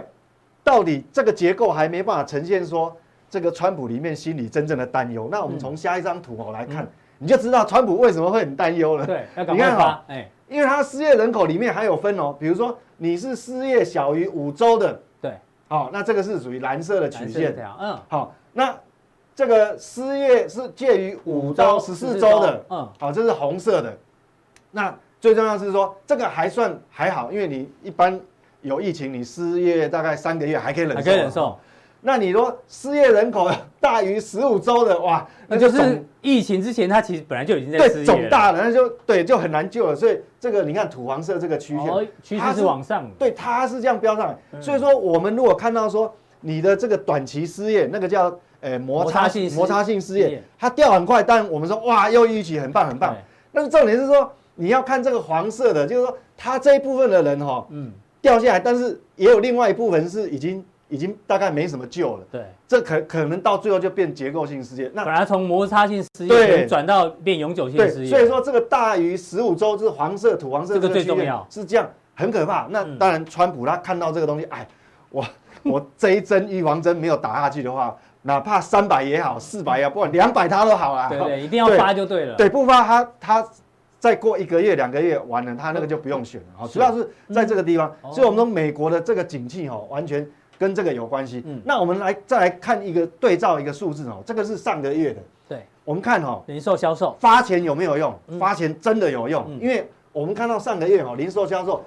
[0.62, 2.96] 到底这个结构还没办法呈现说
[3.28, 5.28] 这个川普里面心里真正的担忧。
[5.32, 6.88] 那我们从下一张图哦来看。
[7.22, 9.04] 你就知道川普为什么会很担忧了。
[9.04, 15.34] 对，你看哈，哎，因为他失业人口里面还有分哦，比如说你是失业小于五周的，对，
[15.68, 18.74] 好，那这个是属于蓝色的曲线，嗯，好，那
[19.34, 23.94] 这个失业是介于五到十四周的，嗯，好，这是红色的。
[24.70, 28.18] 那最重要是说这个还算还好，因为你一般
[28.62, 31.58] 有疫情，你失业大概三个月还可以忍受，还可以忍受。
[32.02, 39.94] 那你说失业人口大于十五周的，哇，那就是疫情之前它其实本来就已经在失业了，对，肿大了，那就对，就很难救了。
[39.94, 44.60] 所以这个你看土黄色这个曲线，哦，趋势是往上的，对，它是这样飙上来。
[44.62, 46.10] 所以说我们如果看到说
[46.40, 53.14] 你的这个短期失业，那个叫呃摩擦性摩擦性失业，它掉很快，但我们说哇，又一起很棒很棒。
[53.52, 60.64] 但是重点是说你要看这个黄色的，就是说它这一部分的人哈，嗯，掉下来，但是也有另外一部分是已经。
[60.90, 64.90] 已经大概没什么救了，对，这可可能到最后就变结构性失业。
[64.92, 72.66] 那本来从摩擦性失业转到变永久性失业，所以说这个大于十五周，就是黄色土黄色这个最重要，是这样很可怕。
[72.70, 74.66] 那当然，川普他看到这个东西，哎，
[75.10, 75.24] 我
[75.62, 81.08] 我这一针预防针没有打下去的话，哪怕三百也好，四百也好，不管两百他都好啊。
[81.08, 82.34] 对对，一定要发就对了。
[82.34, 83.48] 对，不发他他
[84.00, 86.66] 再过一个月两个月完了，他那个就不用选了。
[86.66, 90.28] 主要是在这个地方，所以我们说美国的这个景气哈，完全。
[90.60, 91.42] 跟这个有关系。
[91.46, 95.20] 嗯，那我们来再来看一个对照一个数字哦，这个是上个月的。
[95.48, 97.16] 对，我们看哈，零售销售。
[97.18, 98.14] 发钱有没有用？
[98.38, 101.82] 发钱真的有用，因为我们看到上个月哈，零售销售，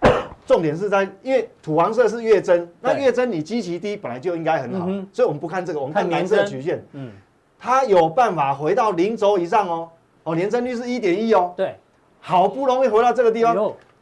[0.46, 7.12] 重点是在因为土黄色是月增，那月增你基期低本来就应该很好，所以我们不看这个，我们看蓝色曲线，嗯，
[7.58, 9.90] 它有办法回到零轴以上哦，
[10.22, 11.76] 哦，年增率是一点一哦，对，
[12.20, 13.54] 好不容易回到这个地方。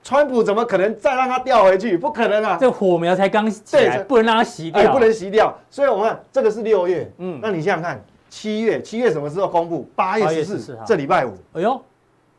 [0.02, 1.96] 川普怎么可能再让它掉回去？
[1.96, 2.58] 不可能啊！
[2.60, 5.56] 这火苗才刚起来，不能让它熄掉，不能熄掉。
[5.70, 9.88] 所以我们看这个是六月，嗯，那你想想看，七月，七月什么时候公布？
[9.94, 11.32] 八月十四号，这礼拜五。
[11.52, 11.80] 哎呦，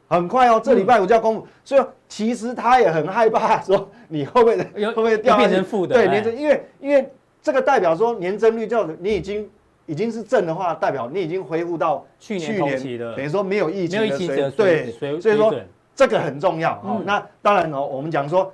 [0.10, 1.48] 很快哦，这礼拜五就要公布。
[1.64, 5.96] 所以其实他也很害怕，说你会不会 会不会掉变成负的？
[5.96, 7.10] 对，年增，因为因为
[7.42, 9.50] 这个代表说年增率叫你已经
[9.86, 15.56] 已经是正的话，代表你已经恢复到去年同期的，等于说没有疫情的水，对，所以说。
[15.96, 17.02] 这个很重要哦。
[17.06, 18.52] 那当然哦，我们讲说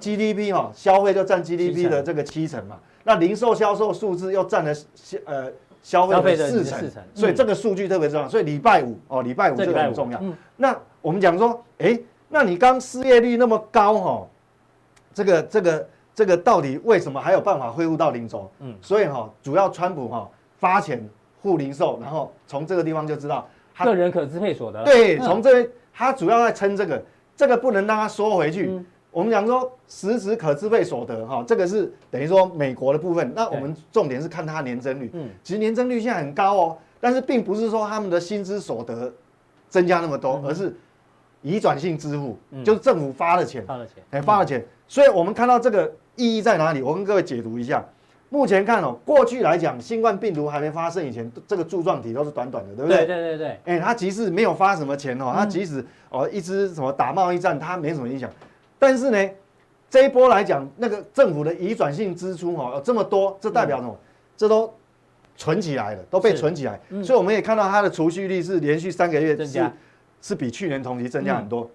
[0.00, 2.76] GDP 哈，消费就占 GDP 的这个七成嘛。
[3.04, 5.50] 那零售销售数字又占了消呃
[5.82, 8.28] 消费的四成，所以这个数据特别重要。
[8.28, 10.20] 所以礼拜五哦，礼拜五这个很重要。
[10.56, 14.26] 那我们讲说，哎，那你刚失业率那么高哈，
[15.12, 18.50] 这个这个这个到底为什么还有办法恢复到零轴？
[18.60, 21.06] 嗯，所以哈，主要川普哈发钱
[21.42, 23.46] 护零售，然后从这个地方就知道
[23.84, 24.82] 个人可支配所得。
[24.84, 25.68] 对，从这边。
[25.94, 27.02] 他主要在撑这个，
[27.36, 28.66] 这个不能让它缩回去。
[28.68, 33.32] 嗯、我们讲说实质可支配所得哈，这个是等于说美国的部分。
[33.34, 35.08] 那我们重点是看它年增率。
[35.14, 39.12] 嗯，其实年增率现在很高哦，但是并不是说他们的薪资所得
[39.68, 40.76] 增加那么多，嗯、而是
[41.42, 44.58] 移转性支付，嗯、就是政府发了钱，发了钱，哎，发了钱。
[44.58, 46.82] 嗯、所以我们看到这个意义在哪里？
[46.82, 47.84] 我跟各位解读一下。
[48.30, 52.96] 目前看哦，过去来讲，新冠病毒还没发生以前，这个柱状体都是短短的，对不对？
[52.98, 53.48] 对对对对。
[53.48, 58.28] 哎、欸，它即使没有发什么钱哦，它即使哦一直什么打贸易战，它没什么影响。
[58.76, 59.30] 但是呢，
[59.88, 63.92] 这一波来讲，那个政府的移转性支出哦有这么多，这代表什么？
[63.92, 64.02] 嗯、
[64.36, 64.72] 这都
[65.36, 66.80] 存起来了，都被存起来。
[66.88, 69.72] 嗯、所以我们也看到它的储蓄率是连续三个月是加
[70.20, 71.62] 是比去年同期增加很多。
[71.62, 71.70] 嗯、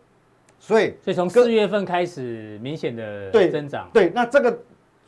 [0.60, 3.90] 所以所以从四月份开始明显的增长。
[3.94, 4.60] 对，那这个。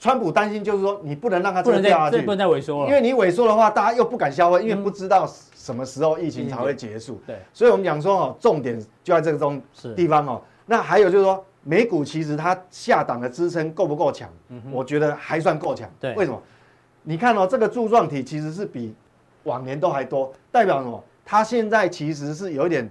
[0.02, 2.88] 川普担心就是说，你不能让它这样掉下去，不能再萎缩了。
[2.88, 7.22] 因为你萎缩的话，大家又不敢消费，因为不知道什么时候疫情才会结束。
[7.28, 9.62] 对，所以我们讲说哦，重点就在这个中
[9.96, 10.42] 地方哦。
[10.66, 14.28] 那还有就是说，美股其实它下档的支撑够不够强？
[14.72, 15.88] 我觉得还算够强。
[16.00, 16.42] 对，为什么？
[17.04, 18.96] 你看哦，这个柱状体其实是比
[19.44, 21.04] 往年都还多，代表什么？
[21.24, 22.90] 它现在其实是有一点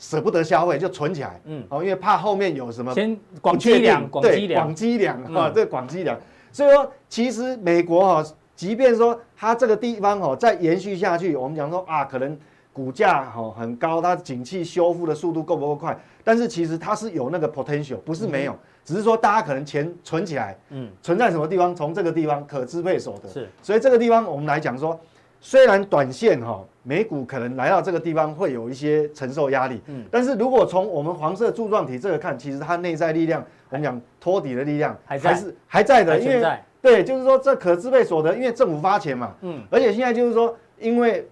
[0.00, 1.40] 舍不得消费，就存起来。
[1.44, 6.18] 嗯，哦，因为怕后面有什么先广积粮，对，广积粮啊，这广积粮。
[6.52, 12.36] 所以说，其实美国哈，即便说它这个地方哈再延续下去，我们讲说啊，可能
[12.72, 15.98] 股价哈很高，它景气修复的速度够不够快？
[16.22, 21.74] 但是其实它是有那个 potential，不是没有，只是说大家可能钱存起来，嗯，存在什么地方？
[21.74, 24.98] 从这个地方可支配所得是，所以这个地方我们来讲说，
[25.40, 33.44] 虽然短线哈美股可能来到这个地方会有一些承受压力，嗯，但是如果从我们黄色柱状体这个看，其实它内在力量。
[33.70, 36.44] 我们讲托底的力量还是还在的，因为
[36.82, 41.28] 对，就是说这可支配所得，因为政府发钱嘛，嗯，而且现在就是说，因为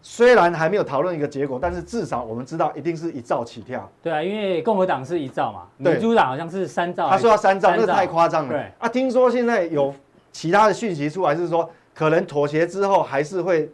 [0.00, 3.90] 虽然还没有讨论一个结果，但是至少我们知道一定是一兆起跳。
[4.02, 8.52] 对啊，因为共和党是一兆嘛，民主党好像是三兆，他说要三兆，那太夸张了。
[8.52, 9.92] 对啊，听说现在有
[10.30, 13.68] 其他的讯息出来，是说可能妥协之后还是会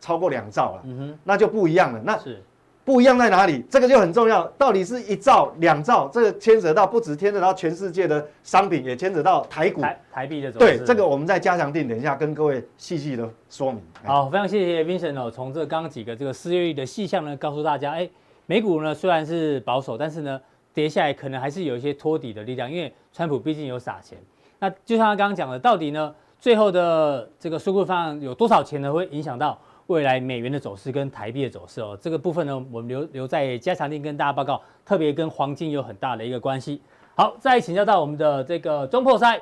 [0.00, 2.00] 超过两兆了，嗯哼，那就不一样了。
[2.04, 2.42] 那是。
[2.88, 3.62] 不一样在哪里？
[3.68, 4.46] 这个就很重要。
[4.56, 6.08] 到底是一兆、两兆？
[6.08, 10.78] 这个牵扯到不止牵扯到全世界的商品，也牵扯到台股、台台币的走势。
[10.78, 13.82] 对，这个我们再加强定，等一下跟各位细细的说明。
[14.06, 18.08] 好，非常谢谢 Vincent 哦，从这刚刚几个这个失业率的细项呢，告诉大家，哎，
[18.46, 20.40] 美股呢虽然是保守，但是呢
[20.72, 24.16] 跌下来可能还是有一些托底的力量，因为川普毕竟有撒钱。
[24.58, 28.90] 那就像他刚刚讲的，到底呢最后的这个纾困方案有多少钱呢？
[28.90, 29.60] 会影响到？
[29.88, 36.82] 未来美元的走势跟台币的走势哦，这个部分呢，我们留留在加强錠跟大家报告，特别跟黄金有很大的一个关系。
[37.16, 39.40] 好，再请教到我们的这个中破塞，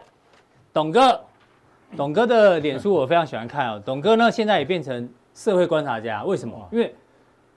[0.72, 1.20] 董哥，
[1.96, 3.82] 董哥的脸书我非常喜欢看哦。
[3.84, 6.56] 董哥呢，现在也变成社会观察家，为什么？
[6.70, 6.94] 因为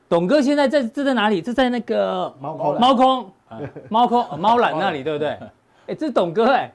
[0.09, 1.43] 董哥现在在这在哪里？
[1.43, 3.31] 这在那个猫空猫空
[3.89, 5.29] 猫空猫懒那里，对不对？
[5.85, 6.71] 哎，这是董哥哎，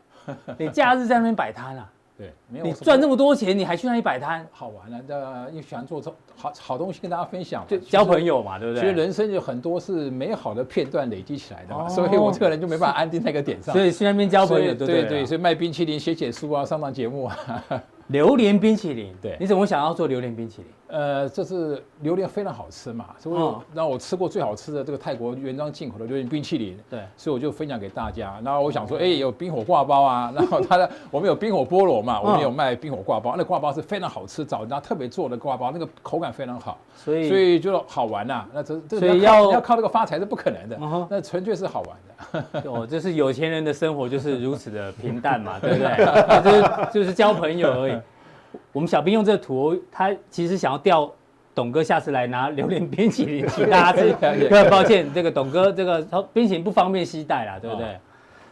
[0.58, 1.90] 你假日在那边摆摊啊？
[2.16, 4.46] 对，没有你赚那么多钱，你还去那里摆摊？
[4.52, 5.00] 好玩啊！
[5.06, 8.82] 这又喜欢做这好好东西跟大家分享，就交朋友嘛，对不对？
[8.82, 13.74] 其实人生有很多是美好的片段累积起来的嘛，所以我这个人就没办法安定在一个点上。
[13.74, 17.64] 所以去那边交朋友，对对对，所以卖冰淇淋、写写书啊、上上节目啊。
[18.08, 20.70] 榴莲冰淇淋，对，你怎么想要做榴莲冰淇淋？
[20.94, 26.78] 呃，这是榴莲非常好吃嘛，所以让我吃过最好吃的这个泰国原装进口的榴莲冰淇淋。
[26.88, 28.40] 对，所以我就分享给大家。
[28.44, 38.46] 然后我想说，哎，有冰火挂包啊， 然后它的我们有冰火菠萝嘛，我们有卖冰火挂包，那挂包是非常好吃，找人家特别做的挂包，那个口感非常好，所以所以就好玩呐。
[38.52, 40.78] 那这这个要要靠这个发财是不可能的，
[41.10, 42.62] 那纯粹是好玩的。
[42.70, 46.04] 哦，就是有钱人的生活就是如此的平淡嘛，对不对？
[46.44, 48.00] 就是就是交朋友而已。
[48.72, 51.10] 我们小兵用这个图，他其实想要调
[51.54, 54.12] 董哥下次来拿榴莲冰淇淋请大家吃。
[54.14, 57.86] 很抱歉，这个董哥这个冰淇淋不方便携带啦，对不对？
[57.86, 57.96] 哦、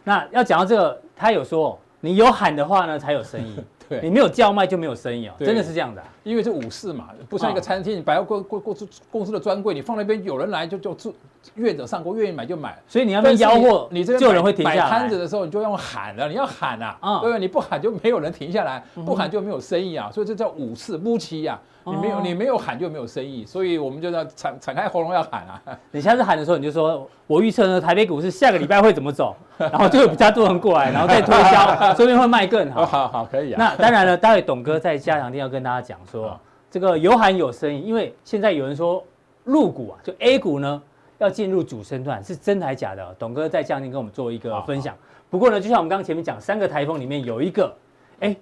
[0.03, 3.55] 那要讲到这个，他有说，你有喊的话呢才有生意，
[3.89, 6.07] 对你没有叫卖就没有生意哦，真的是这样的、啊。
[6.23, 11.13] 因为是武士嘛，不像一个餐厅，你百货公公公司公司的专柜，你放那边有人来就就住。
[11.55, 12.77] 愿者上钩，愿意买就买。
[12.87, 14.81] 所以你要不要吆喝，你这就有人会停下来。
[14.81, 17.39] 摆摊子的时候，你就用喊的，你要喊啊，对不对？
[17.39, 20.09] 你不喊就没有人停下来，不喊就没有生意啊。
[20.11, 21.59] 所以这叫武士夫妻呀。
[21.85, 25.61] 你没有你没有喊就没有生意，所以我们就要敞敞开喉咙要喊啊。
[25.91, 32.85] 你下次喊的时候，你就说我预测呢，台北股市下个礼拜会怎么走， 然后就会比较多人过来，然后再推销， 说不定会卖更好。
[32.85, 33.57] 好好可以啊。
[33.59, 36.39] 那当然了，待会董哥在加强店要跟大家讲说，
[36.71, 39.03] 这个有喊有生意，因为现在有人说
[39.43, 40.81] 入股啊，就 A 股呢。
[41.23, 43.15] 要进入主升段是真的还是假的？
[43.17, 44.95] 董哥在这两天跟我们做一个分享。
[45.29, 47.73] 不过呢，就像我们刚刚前面讲，三个台风里面有一个，
[48.19, 48.35] 哎，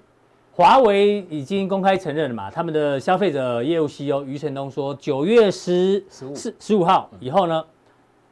[0.54, 7.64] 华为已经公开承认了嘛，他们的消费者业务 CEO 余承东说，九月十十十五号以后呢，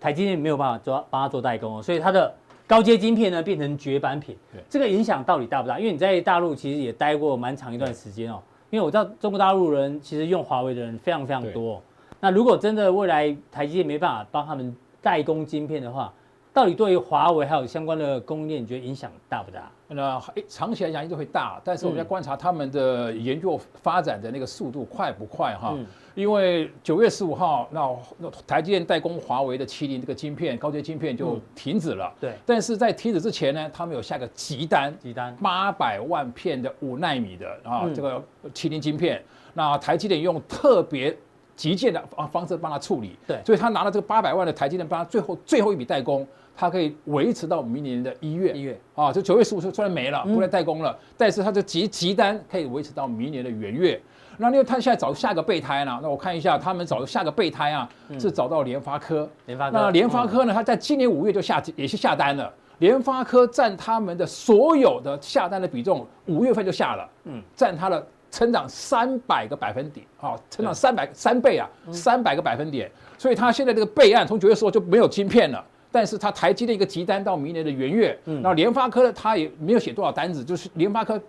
[0.02, 2.34] 台积电没有办法做帮他做代工哦，所以他的
[2.68, 4.36] 高阶晶片呢变成绝版品。
[4.68, 5.80] 这个影响到底大不大？
[5.80, 11.82] 因为你在大陆其实也待过蛮长一段时间哦，因为我知道中国大陆人其实用华为的人非常非常多。
[12.20, 16.14] 那如果真的未来台积电没办法帮他们代工晶片的话，
[16.52, 19.72] 到底对于华为还有相关的供应链，你觉得影响大不大？
[19.88, 25.74] 那长期来讲一定会大，但是我们要观察他们的研究发展的那个速度快不快哈？
[25.78, 32.14] 嗯、因为九月十五号，那那台积电代工华为的麒麟这个晶片高阶晶片就停止了。
[32.20, 32.34] 对。
[32.46, 38.22] 但是在停止之前呢，他们有下个急单，急单八百万片的五纳米的啊这个
[38.54, 41.16] 麒麟晶片，那台积电用特别。
[41.60, 48.54] 急件的方方式帮他处理，对，所以他拿了这个八百万的台积电，帮他最后最后一笔代工，他可以维持到明年的一月。
[48.54, 48.80] 一月。
[48.96, 54.02] 啊，就九月十五就突然没了，不再代工了，嗯、但是他的急急单可以维持到明年的元月。
[54.38, 68.08] 那因为他现在找下个备胎呢，那我看一下他们找下个备胎啊，是找到联发科，联发科，那联发科呢，他在今年五月就下也是下单了，联发科占他们的所有的下单的比重，五月份就下了，嗯，占他的。
[68.32, 81.20] 成长三百个百分点，啊，成长三百三倍啊，三百个百分点，所以它现在这个备案从九月十号就没有晶片了，但是它台积的一个急单到明年的元月，然后联发科呢，它也没有写多少单子，就是联发科，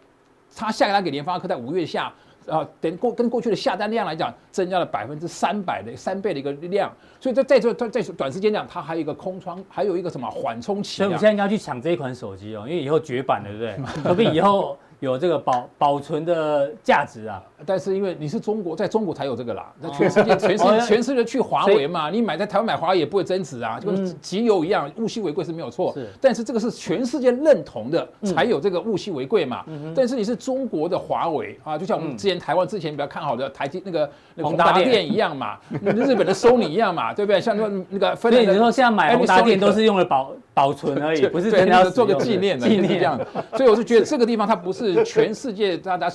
[0.55, 2.13] 它下个单给联发科在五月下，
[2.47, 14.03] 啊，等过跟过去的下单量来讲，增加了百分之三百的三倍的一个量，所以在在这在在短时间讲，它还有一个空窗，还有一个什么缓冲期，所以我们现在应该去抢这一款手机哦，因为以后绝版了，对不对？
[14.03, 14.77] 说不定以后。
[15.01, 19.73] 有这个保保存的价值啊，但是因为你是中国，在中国才有这个啦。
[19.81, 22.11] 那全世界，全世 界，全世界去华为嘛？
[22.11, 25.93] 你买在台湾买华为也不会增值啊，就跟集邮一样，物稀为贵是没有错。
[25.93, 29.65] 是，但是这个是全世界认同的，才有这个物稀为贵嘛。
[29.95, 37.41] 但是你是中国的华为啊，就像我们之前台湾之前比较看好的台积那个那个宏达电一样嘛， 日本的 Sony 一样嘛，对不对？
[37.41, 43.19] 像那那个分，所以你说现在买宏达电都是用了保保存而已，不是真的要做个纪念的，纪念这样。
[43.57, 45.01] 所以我是觉得这个地方它不是。
[45.11, 46.11] 全世界大家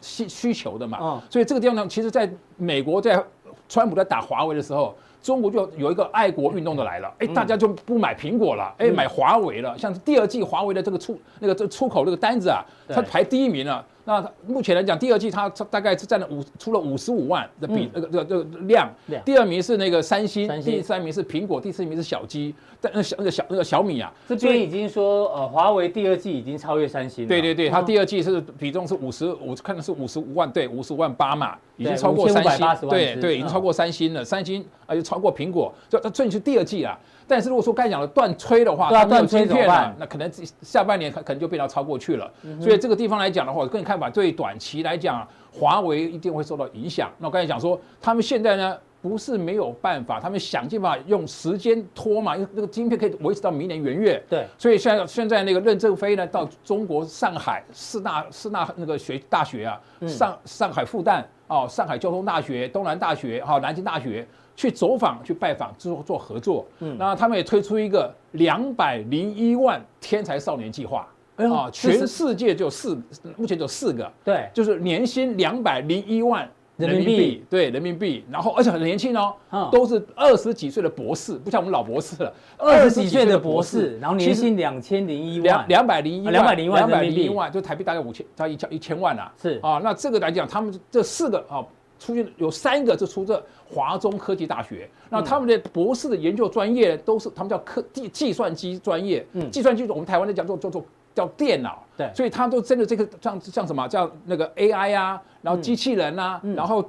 [0.00, 3.22] 需需求的嘛，所以这个地方呢，其实在美国在
[3.68, 9.76] 川普在打华为的时候，中国就有一个爱国运动的来了，哎，大家就不买苹果了，哎，买华为了。
[9.78, 13.84] 像第二季华为的这个出那个这出口这个单子啊，它排第一名了。
[14.10, 18.90] 那目前来讲，第二季它大概是占了五出了五十五万的比那个这个这个量。
[19.24, 22.52] 第二名是那个三星，第三名是苹果，第四名是小鸡。
[22.80, 27.28] 但那小那个小那个小米啊，这边已经说呃，华为第二季已经超越三星了。
[27.28, 32.88] 对对对，它第二季是比重是五十五，看的是五十五万，对，五十五万八嘛，已经超过三星。
[32.88, 36.98] 对对，已经超过三星了，三星而且超过苹果，这这这是第二季啊。
[37.30, 39.94] 但是如果说刚才讲的断吹的话，它断吹怎么办？
[40.00, 40.28] 那可能
[40.62, 42.28] 下半年可可能就被它超过去了。
[42.60, 47.08] 所以这个地方来讲的话，我个人看法，对短期来讲，华为一定会受到影响。
[47.18, 54.20] 那我刚才讲说，他们现在呢不是没有办法，他们想尽办法用时间拖嘛，因为那个晶片可以维持到明年元月。
[54.28, 54.44] 对。
[54.58, 64.26] 所以现在现在那个任正非呢，到中国上海四大四大那个学大学啊，上上海复旦哦，上海交通大学、东南大学、哈南京大学。
[64.60, 72.94] 去走访、去拜访之后做合作，嗯，那他们也推出一个两百零一万天才少年计划，啊，全世界就四，
[73.38, 76.46] 目前就四个，对，就是年薪两百零一万
[76.76, 79.34] 人民币，对人民币，然后而且很年轻哦，
[79.72, 89.58] 都是二十几岁的博士，不像我们老博士了，二十几岁的博士，然后年薪两千零一万，两两百零一万，两百零一万，两百零一万，就台币大概五千，到一千一千万啊，是。
[89.62, 91.64] 啊，那这个来讲，他们这四个啊，
[92.00, 93.40] 出现有三个就出自
[93.72, 100.84] 华中科技大学，那他们的博士的研究专业都是他们叫科计计算机专业，嗯，计算机我们台湾的讲做叫做。
[101.12, 106.88] 叫电脑，对，所以他都真的这个像像什么叫那个 AI 啊，然后机器人啊，嗯、然后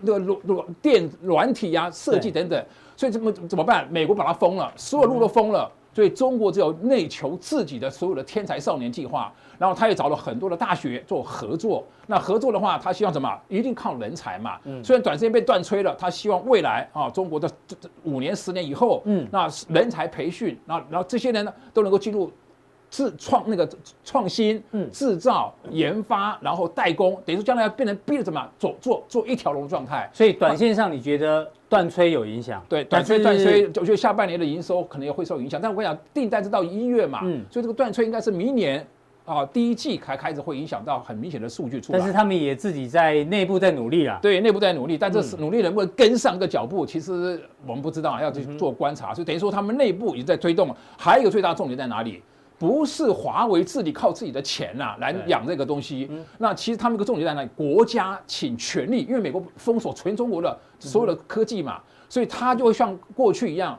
[0.00, 2.62] 那个软软电软体啊设计等等，
[2.96, 3.86] 所以怎么怎么办？
[3.88, 9.32] 美国把它封了，所有路都封了，嗯、所以中国只有内求自己的所有的天才少年计划，
[9.62, 11.84] 然后他也找了很多的大学做合作。
[12.08, 13.32] 那合作的话，他希望什么？
[13.46, 14.58] 一定靠人才嘛。
[14.64, 22.28] 嗯、虽然短时间被断炊了，他希望未来啊，中国的这这五年十年以后，嗯，那人才培训，然后然后这些人呢都能够进入。
[22.90, 23.66] 自创那个
[24.04, 30.06] 创新，嗯，制造、研发，然后代工，等于说将来要变成逼着怎么做做做一条龙状态。
[30.12, 32.62] 所以短线上你觉得断炊有影响？
[32.68, 35.58] 对，短炊断炊，我觉得下半年的营收可能也会受影响。
[35.58, 38.86] 但我跟你讲，订单是到一月嘛，嗯，所以这个断炊应该是明年
[39.24, 41.98] 啊第一季才开始会影响到很明显的数据出来。
[41.98, 49.14] 但是他们也自己在内部在努力啊，对，内部在努力，但这是努力能不能跟上个脚步，其实我们不知道，要去做观察。
[49.14, 50.74] 所以等于说他们内部也在推动。
[50.98, 52.22] 还有一个最大重点在哪里？
[52.58, 57.48] 不是华为自己靠自己的钱呐、啊、来养这个东西，嗯、那其实他们一个重点在哪里？
[57.56, 63.76] 国家请全力，因为美国封锁全中国的所有的科技嘛，所以他就会像过去一样，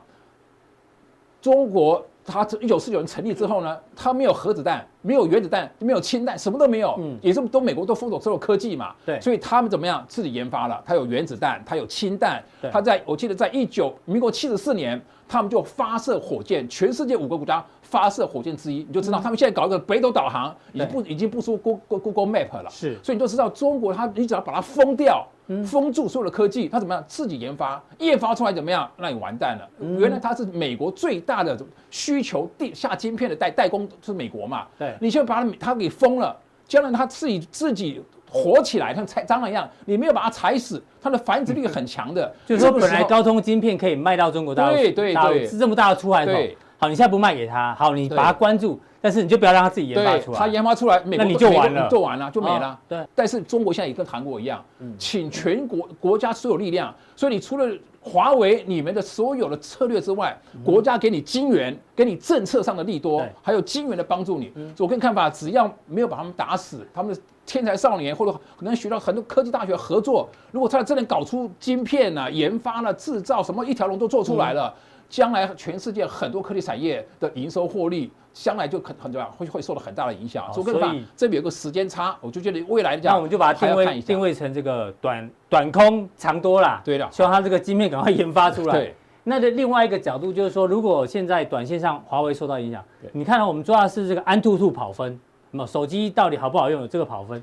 [1.40, 10.82] 中国他一九四九年成立之后呢，他没有核子弹，没有原子弹，没有氢弹，什么都没有，嗯，也是都美国都封锁所有科技嘛，对，所以他们怎么样自己研发了？
[10.86, 17.64] 他有原子弹，他有氢弹，对他在我记得在一九民国七十四年，他们就发射火箭，全世界五个国家。
[17.82, 22.68] 发射火箭之一，你就知道他们现在搞一个北斗导航，已经不已经不输 Google Google Map 了。
[22.68, 25.24] 是，所以你就知道中国，它你只要把它封掉，
[25.64, 27.04] 封住所有的科技，它怎么样？
[27.06, 28.90] 自己研发，研发出来怎么样？
[28.96, 29.68] 那你完蛋了。
[29.96, 31.56] 原来它是美国最大的
[31.88, 34.66] 需求，地下晶片的代代工是美国嘛？
[34.76, 38.02] 对，你现在把它它给封了，将来它自己自己
[38.34, 42.34] 活起来，像踩蟑螂一样，你没有把它踩死，它的繁殖率很强的。
[42.44, 46.32] 就是说，本来高通晶片可以卖到中国大陆，对对对，是这么大的出海口。
[46.76, 50.38] 好，你现在不卖给他，好，你把它关注，但是你就不要让它自己研发出来。
[50.38, 52.78] 它研发出来，美国那你就完了，做完了就没了。
[52.88, 53.06] 对。
[53.14, 54.62] 但是中国现在也跟韩国一样，
[54.98, 56.92] 请全国国家所有力量。
[57.14, 57.72] 所以你除了
[58.04, 64.52] 华为你们的所有的策略之外，国家给你金援，给你政策上的利多，还有金援的帮助你。
[64.78, 74.74] 我个人看法，只要没有把他们打死，他们的天才少年或者可能学到很多科技大学合作，如果他真的搞出晶片啊，研发了、制造什么一条龙都做出来了。
[75.14, 80.52] 将来全世界很多科技产业的营收获利，将来就很很重要，会会受到很大的影响。
[80.52, 86.82] 所以这边有个时间差，我就觉得未来那我们就把它定位定位成这个短短空长多啦。
[86.84, 88.74] 对的，希望它这个晶片赶快研发出来。
[88.74, 88.92] 对。
[89.22, 95.16] 那的另外一个角度就是说，如果现在短线上华为受到影响，你看我们抓的是这个安兔兔跑分，
[95.52, 96.80] 那么手机到底好不好用？
[96.80, 97.40] 有这个跑分，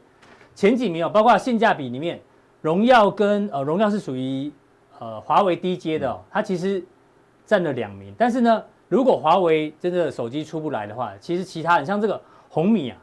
[0.54, 2.20] 前几名有，包括性价比里面，
[2.60, 4.52] 荣耀跟呃荣耀是属于
[5.00, 6.84] 呃华为低阶的，哦，它其实。
[7.46, 12.20] 占了两名，但是呢，如果华为真的手机出不来的话，其实其他人像这个
[12.50, 12.98] 红米啊，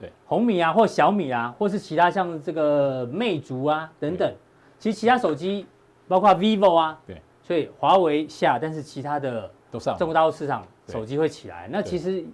[0.00, 4.32] 对，红米啊，或小米啊，或是其他像这个魅族啊等等，
[4.78, 5.66] 其实其他手机
[6.06, 12.24] 包括 vivo 啊，对，所以华为下，但是其他的都上，中国大陆市场手机会起来，那其实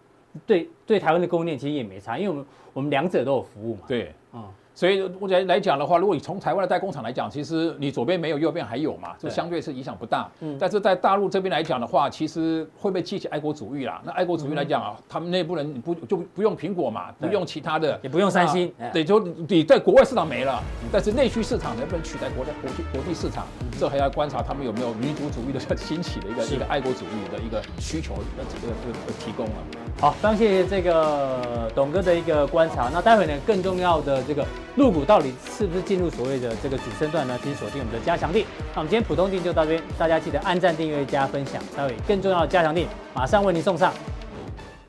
[0.46, 4.44] 对对台湾的供应链其实也没差，因为我们我们两者都有服务嘛，对，嗯。
[4.75, 10.29] 所以我觉得来讲的话，如果你从台湾的代工厂来讲，其实你左边没有，右边还有嘛，就相对是影响不大。
[10.41, 10.57] 嗯。
[10.59, 14.01] 但是在大陆这边来讲的话，其实会被激起爱国主义啦。
[14.05, 18.73] 那爱国主义来讲啊，他们内部人不就不用苹果嘛，不用其他的，也不用三星。
[18.93, 23.47] 对，就你在国外市场没了，但是内需市场能不能取代国家国际国际市场，
[23.79, 29.53] 这还要观察他们有没有民族主义的兴起的一个 一个爱国主义的一个需求的这个这个提供了。
[30.01, 32.89] 好，非常谢谢这个董哥的一个观察。
[32.93, 34.47] 那待会呢，更重要的这个。
[34.77, 37.39] 入股到底是不是进入所谓的这个主升段呢？
[37.43, 38.47] 请锁定我们的加强地。
[38.75, 41.62] 那我们今天普通定就到这边，大家记得按赞、订阅、加分享。
[41.77, 43.93] 待会更重要的加强地马上为您送上。